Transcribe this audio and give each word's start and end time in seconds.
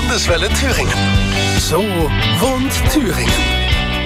Landeswelle 0.00 0.48
Thüringen. 0.48 0.94
So 1.58 1.76
wohnt 2.40 2.72
Thüringen. 2.90 3.30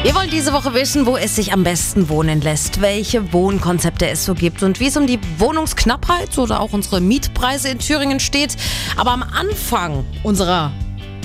Wir 0.03 0.13
wollen 0.17 0.29
diese 0.29 0.53
Woche 0.53 0.75
wissen, 0.75 1.07
wo 1.07 1.17
es 1.17 1.37
sich 1.37 1.53
am 1.53 1.63
besten 1.63 2.09
wohnen 2.09 2.41
lässt, 2.41 2.81
welche 2.81 3.33
Wohnkonzepte 3.33 4.09
es 4.09 4.25
so 4.25 4.35
gibt 4.35 4.65
und 4.65 4.81
wie 4.81 4.89
es 4.89 4.97
um 4.97 5.07
die 5.07 5.21
Wohnungsknappheit 5.39 6.37
oder 6.37 6.61
auch 6.61 6.73
unsere 6.73 7.01
Mietpreise 7.01 7.69
in 7.69 7.79
Thüringen 7.79 8.19
steht. 8.19 8.57
Aber 8.97 9.13
am 9.13 9.23
Anfang 9.23 10.05
unserer 10.25 10.73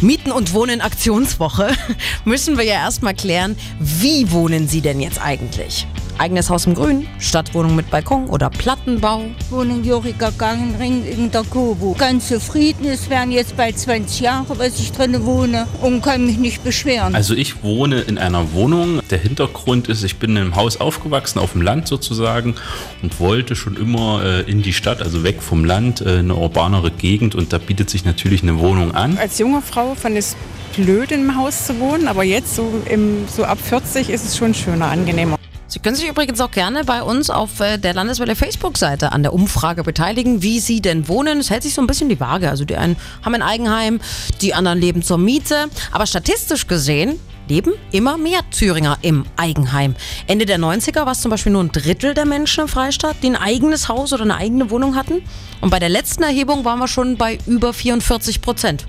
Mieten 0.01 0.31
und 0.31 0.53
Wohnen 0.53 0.81
Aktionswoche 0.81 1.69
müssen 2.23 2.55
wir 2.55 2.63
ja 2.63 2.75
erstmal 2.75 3.15
klären, 3.15 3.57
wie 3.79 4.31
wohnen 4.31 4.67
Sie 4.67 4.81
denn 4.81 4.99
jetzt 4.99 5.19
eigentlich? 5.19 5.87
Eigenes 6.19 6.49
Haus 6.49 6.65
im 6.65 6.73
Grün, 6.73 7.07
Stadtwohnung 7.17 7.77
mit 7.77 7.89
Balkon 7.89 8.25
oder 8.27 8.49
Plattenbau? 8.49 9.21
wohnen 9.49 9.85
Juriger 9.85 10.33
Gangenring 10.37 11.05
in 11.05 11.31
der 11.31 11.45
Kobo. 11.45 11.95
Ganz 11.97 12.27
zufrieden, 12.27 12.87
es 12.87 13.09
wären 13.09 13.31
jetzt 13.31 13.55
bald 13.55 13.79
20 13.79 14.19
Jahre, 14.19 14.59
was 14.59 14.81
ich 14.81 14.91
drin 14.91 15.23
wohne 15.23 15.65
und 15.81 16.01
kann 16.01 16.25
mich 16.25 16.37
nicht 16.37 16.61
beschweren. 16.61 17.15
Also 17.15 17.35
ich 17.35 17.63
wohne 17.63 18.01
in 18.01 18.17
einer 18.17 18.51
Wohnung. 18.51 18.99
Der 19.09 19.17
Hintergrund 19.17 19.87
ist, 19.87 20.03
ich 20.03 20.17
bin 20.17 20.31
in 20.31 20.39
einem 20.39 20.55
Haus 20.57 20.81
aufgewachsen, 20.81 21.39
auf 21.39 21.53
dem 21.53 21.61
Land 21.61 21.87
sozusagen 21.87 22.55
und 23.01 23.17
wollte 23.21 23.55
schon 23.55 23.77
immer 23.77 24.21
äh, 24.21 24.41
in 24.41 24.61
die 24.61 24.73
Stadt, 24.73 25.01
also 25.01 25.23
weg 25.23 25.41
vom 25.41 25.63
Land, 25.63 26.01
äh, 26.01 26.17
eine 26.17 26.35
urbanere 26.35 26.91
Gegend 26.91 27.33
und 27.33 27.53
da 27.53 27.59
bietet 27.59 27.89
sich 27.89 28.03
natürlich 28.03 28.43
eine 28.43 28.59
Wohnung 28.59 28.93
an. 28.93 29.17
Als 29.17 29.39
junge 29.39 29.61
Frau 29.61 29.95
fand 29.95 30.15
ich 30.17 30.25
es 30.25 30.35
blöd, 30.75 31.13
im 31.13 31.37
Haus 31.37 31.65
zu 31.65 31.79
wohnen, 31.79 32.09
aber 32.09 32.25
jetzt 32.25 32.57
so, 32.57 32.69
im, 32.89 33.25
so 33.33 33.45
ab 33.45 33.59
40 33.61 34.09
ist 34.09 34.25
es 34.25 34.35
schon 34.35 34.53
schöner, 34.53 34.87
angenehmer. 34.87 35.38
Sie 35.71 35.77
können 35.77 35.95
sich 35.95 36.09
übrigens 36.09 36.41
auch 36.41 36.49
gerne 36.49 36.83
bei 36.83 37.03
uns 37.03 37.29
auf 37.29 37.59
äh, 37.59 37.77
der 37.77 37.93
Landeswelle 37.93 38.35
Facebook-Seite 38.35 39.11
an 39.11 39.21
der 39.21 39.33
Umfrage 39.33 39.83
beteiligen, 39.83 40.41
wie 40.41 40.59
Sie 40.59 40.81
denn 40.81 41.07
wohnen. 41.07 41.37
Es 41.37 41.51
hält 41.51 41.61
sich 41.61 41.75
so 41.75 41.81
ein 41.81 41.85
bisschen 41.85 42.09
die 42.09 42.19
Waage. 42.19 42.49
Also 42.49 42.65
die 42.65 42.75
einen 42.75 42.95
haben 43.23 43.35
ein 43.35 43.43
Eigenheim, 43.43 44.01
die 44.41 44.55
anderen 44.55 44.79
leben 44.79 45.03
zur 45.03 45.19
Miete. 45.19 45.67
Aber 45.91 46.07
statistisch 46.07 46.65
gesehen 46.65 47.19
leben 47.47 47.73
immer 47.91 48.17
mehr 48.17 48.39
Thüringer 48.49 48.97
im 49.03 49.25
Eigenheim. 49.37 49.95
Ende 50.25 50.47
der 50.47 50.57
90er 50.57 51.05
war 51.05 51.11
es 51.11 51.21
zum 51.21 51.29
Beispiel 51.29 51.51
nur 51.51 51.63
ein 51.63 51.71
Drittel 51.71 52.15
der 52.15 52.25
Menschen 52.25 52.61
im 52.61 52.67
Freistaat, 52.67 53.17
die 53.21 53.27
ein 53.27 53.35
eigenes 53.35 53.89
Haus 53.89 54.11
oder 54.11 54.23
eine 54.23 54.37
eigene 54.37 54.71
Wohnung 54.71 54.95
hatten. 54.95 55.21
Und 55.61 55.69
bei 55.69 55.77
der 55.77 55.89
letzten 55.89 56.23
Erhebung 56.23 56.65
waren 56.65 56.79
wir 56.79 56.87
schon 56.87 57.15
bei 57.15 57.37
über 57.45 57.73
44 57.73 58.41
Prozent. 58.41 58.87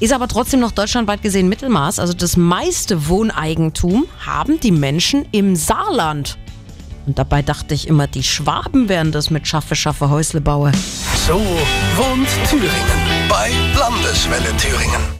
Ist 0.00 0.14
aber 0.14 0.28
trotzdem 0.28 0.60
noch 0.60 0.72
deutschlandweit 0.72 1.20
gesehen 1.20 1.50
Mittelmaß. 1.50 1.98
Also 1.98 2.14
das 2.14 2.38
meiste 2.38 3.08
Wohneigentum 3.08 4.06
haben 4.24 4.58
die 4.58 4.72
Menschen 4.72 5.26
im 5.30 5.56
Saarland. 5.56 6.38
Und 7.06 7.18
dabei 7.18 7.42
dachte 7.42 7.74
ich 7.74 7.86
immer, 7.86 8.06
die 8.06 8.22
Schwaben 8.22 8.88
wären 8.88 9.12
das 9.12 9.28
mit 9.28 9.46
Schaffe, 9.46 9.76
Schaffe, 9.76 10.08
Häusle 10.08 10.40
baue. 10.40 10.72
So 11.26 11.34
wohnt 11.96 12.28
Thüringen. 12.48 12.70
Bei 13.28 13.50
Landeswelle 13.78 14.56
Thüringen. 14.56 15.18